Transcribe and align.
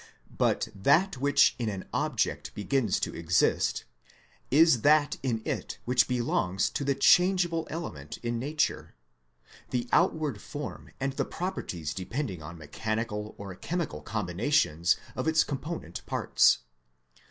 But 0.35 0.67
that 0.73 1.17
which 1.19 1.53
in 1.59 1.69
an 1.69 1.85
object 1.93 2.55
begins 2.55 2.99
to 3.01 3.15
exist, 3.15 3.85
is 4.49 4.81
that 4.81 5.17
in 5.21 5.43
it 5.45 5.77
which 5.85 6.07
belongs 6.07 6.71
to 6.71 6.83
the 6.83 6.95
changeable 6.95 7.67
element 7.69 8.17
in 8.23 8.39
nature; 8.39 8.95
the 9.69 9.87
outward 9.91 10.41
form 10.41 10.89
and 10.99 11.13
the 11.13 11.25
properties 11.25 11.93
depending 11.93 12.41
on 12.41 12.57
mechanical 12.57 13.35
or 13.37 13.53
chemical 13.53 14.01
combinations 14.01 14.97
of 15.15 15.27
its 15.27 15.43
component 15.43 16.03
parts. 16.07 16.63